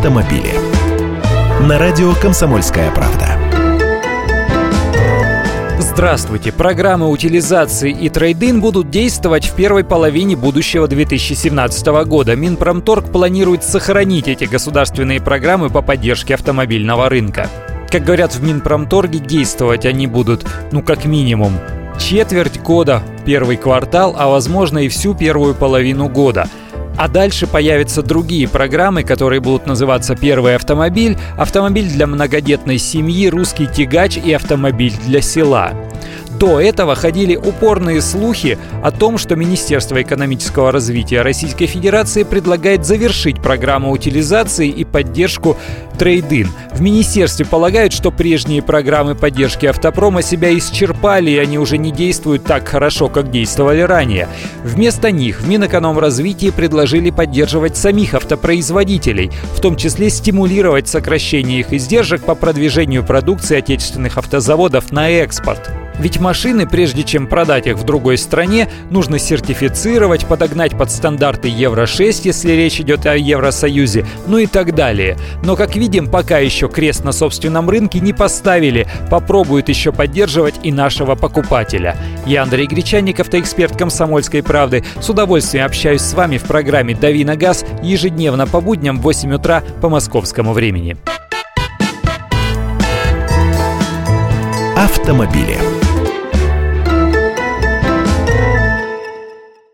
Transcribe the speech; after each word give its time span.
автомобили. 0.00 0.54
На 1.68 1.78
радио 1.78 2.14
«Комсомольская 2.14 2.90
правда». 2.90 3.36
Здравствуйте! 5.78 6.52
Программы 6.52 7.10
утилизации 7.10 7.90
и 7.90 8.08
трейдин 8.08 8.62
будут 8.62 8.88
действовать 8.88 9.44
в 9.44 9.54
первой 9.54 9.84
половине 9.84 10.36
будущего 10.36 10.88
2017 10.88 11.86
года. 12.06 12.34
Минпромторг 12.34 13.12
планирует 13.12 13.62
сохранить 13.62 14.26
эти 14.26 14.44
государственные 14.44 15.20
программы 15.20 15.68
по 15.68 15.82
поддержке 15.82 16.32
автомобильного 16.32 17.10
рынка. 17.10 17.50
Как 17.90 18.02
говорят 18.02 18.34
в 18.34 18.42
Минпромторге, 18.42 19.18
действовать 19.18 19.84
они 19.84 20.06
будут, 20.06 20.46
ну, 20.72 20.82
как 20.82 21.04
минимум, 21.04 21.58
четверть 21.98 22.58
года, 22.62 23.02
первый 23.26 23.58
квартал, 23.58 24.16
а 24.18 24.28
возможно 24.28 24.78
и 24.78 24.88
всю 24.88 25.14
первую 25.14 25.54
половину 25.54 26.08
года– 26.08 26.48
а 27.00 27.08
дальше 27.08 27.46
появятся 27.46 28.02
другие 28.02 28.46
программы, 28.46 29.04
которые 29.04 29.40
будут 29.40 29.66
называться 29.66 30.14
«Первый 30.14 30.54
автомобиль», 30.54 31.16
«Автомобиль 31.38 31.88
для 31.88 32.06
многодетной 32.06 32.76
семьи», 32.76 33.26
«Русский 33.30 33.66
тягач» 33.66 34.18
и 34.18 34.34
«Автомобиль 34.34 34.92
для 35.06 35.22
села». 35.22 35.72
До 36.40 36.58
этого 36.58 36.94
ходили 36.94 37.36
упорные 37.36 38.00
слухи 38.00 38.56
о 38.82 38.90
том, 38.90 39.18
что 39.18 39.36
Министерство 39.36 40.00
экономического 40.00 40.72
развития 40.72 41.20
Российской 41.20 41.66
Федерации 41.66 42.22
предлагает 42.22 42.86
завершить 42.86 43.42
программу 43.42 43.90
утилизации 43.90 44.70
и 44.70 44.86
поддержку 44.86 45.58
трейдин. 45.98 46.48
В 46.72 46.80
министерстве 46.80 47.44
полагают, 47.44 47.92
что 47.92 48.10
прежние 48.10 48.62
программы 48.62 49.14
поддержки 49.14 49.66
автопрома 49.66 50.22
себя 50.22 50.56
исчерпали, 50.56 51.32
и 51.32 51.36
они 51.36 51.58
уже 51.58 51.76
не 51.76 51.92
действуют 51.92 52.44
так 52.44 52.66
хорошо, 52.66 53.10
как 53.10 53.30
действовали 53.30 53.82
ранее. 53.82 54.26
Вместо 54.64 55.10
них 55.10 55.42
в 55.42 55.46
Минэкономразвитии 55.46 56.48
предложили 56.48 57.10
поддерживать 57.10 57.76
самих 57.76 58.14
автопроизводителей, 58.14 59.30
в 59.54 59.60
том 59.60 59.76
числе 59.76 60.08
стимулировать 60.08 60.88
сокращение 60.88 61.60
их 61.60 61.74
издержек 61.74 62.22
по 62.22 62.34
продвижению 62.34 63.04
продукции 63.04 63.58
отечественных 63.58 64.16
автозаводов 64.16 64.90
на 64.90 65.10
экспорт. 65.10 65.70
Ведь 66.00 66.18
машины, 66.18 66.66
прежде 66.66 67.02
чем 67.02 67.26
продать 67.26 67.66
их 67.66 67.76
в 67.76 67.84
другой 67.84 68.16
стране, 68.16 68.68
нужно 68.90 69.18
сертифицировать, 69.18 70.26
подогнать 70.26 70.76
под 70.76 70.90
стандарты 70.90 71.48
Евро-6, 71.48 72.22
если 72.24 72.52
речь 72.52 72.80
идет 72.80 73.04
о 73.04 73.16
Евросоюзе, 73.16 74.06
ну 74.26 74.38
и 74.38 74.46
так 74.46 74.74
далее. 74.74 75.18
Но, 75.44 75.56
как 75.56 75.76
видим, 75.76 76.08
пока 76.08 76.38
еще 76.38 76.68
крест 76.68 77.04
на 77.04 77.12
собственном 77.12 77.68
рынке 77.68 78.00
не 78.00 78.14
поставили, 78.14 78.88
попробуют 79.10 79.68
еще 79.68 79.92
поддерживать 79.92 80.54
и 80.62 80.72
нашего 80.72 81.16
покупателя. 81.16 81.96
Я 82.24 82.44
Андрей 82.44 82.66
Гречанников, 82.66 83.26
автоэксперт 83.26 83.76
«Комсомольской 83.76 84.42
правды». 84.42 84.82
С 85.00 85.10
удовольствием 85.10 85.66
общаюсь 85.66 86.00
с 86.00 86.14
вами 86.14 86.38
в 86.38 86.44
программе 86.44 86.94
«Дави 86.94 87.24
на 87.24 87.36
газ» 87.36 87.64
ежедневно 87.82 88.46
по 88.46 88.62
будням 88.62 88.98
в 88.98 89.02
8 89.02 89.34
утра 89.34 89.62
по 89.82 89.90
московскому 89.90 90.54
времени. 90.54 90.96
Автомобили. 94.76 95.79